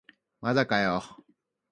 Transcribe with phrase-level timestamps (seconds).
[0.39, 1.03] まだかよ